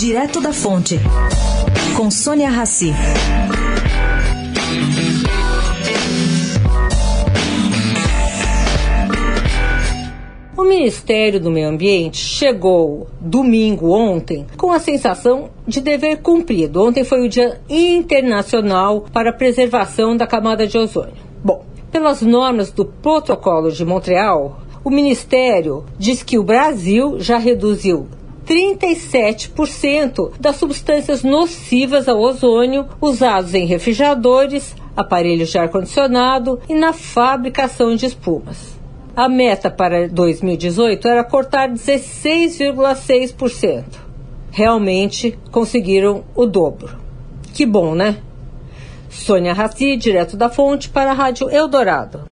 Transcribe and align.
Direto 0.00 0.40
da 0.40 0.50
Fonte, 0.50 0.98
com 1.94 2.10
Sônia 2.10 2.48
Rassi. 2.48 2.90
O 10.56 10.64
Ministério 10.64 11.38
do 11.38 11.50
Meio 11.50 11.68
Ambiente 11.68 12.16
chegou 12.16 13.08
domingo 13.20 13.90
ontem 13.90 14.46
com 14.56 14.72
a 14.72 14.78
sensação 14.78 15.50
de 15.68 15.82
dever 15.82 16.22
cumprido. 16.22 16.82
Ontem 16.82 17.04
foi 17.04 17.26
o 17.26 17.28
Dia 17.28 17.60
Internacional 17.68 19.04
para 19.12 19.28
a 19.28 19.34
Preservação 19.34 20.16
da 20.16 20.26
Camada 20.26 20.66
de 20.66 20.78
Ozônio. 20.78 21.12
Bom, 21.44 21.62
pelas 21.92 22.22
normas 22.22 22.72
do 22.72 22.86
Protocolo 22.86 23.70
de 23.70 23.84
Montreal, 23.84 24.62
o 24.82 24.88
Ministério 24.88 25.84
diz 25.98 26.22
que 26.22 26.38
o 26.38 26.42
Brasil 26.42 27.20
já 27.20 27.36
reduziu 27.36 28.08
37% 28.50 30.32
das 30.40 30.56
substâncias 30.56 31.22
nocivas 31.22 32.08
ao 32.08 32.18
ozônio 32.18 32.88
usados 33.00 33.54
em 33.54 33.64
refrigeradores, 33.64 34.74
aparelhos 34.96 35.50
de 35.50 35.58
ar-condicionado 35.58 36.58
e 36.68 36.74
na 36.74 36.92
fabricação 36.92 37.94
de 37.94 38.06
espumas. 38.06 38.76
A 39.14 39.28
meta 39.28 39.70
para 39.70 40.08
2018 40.08 41.06
era 41.06 41.22
cortar 41.22 41.70
16,6%. 41.70 43.84
Realmente 44.50 45.38
conseguiram 45.52 46.24
o 46.34 46.44
dobro. 46.44 46.98
Que 47.54 47.64
bom, 47.64 47.94
né? 47.94 48.16
Sônia 49.08 49.52
Raci, 49.52 49.96
direto 49.96 50.36
da 50.36 50.48
fonte, 50.48 50.88
para 50.88 51.12
a 51.12 51.14
Rádio 51.14 51.48
Eldorado. 51.50 52.28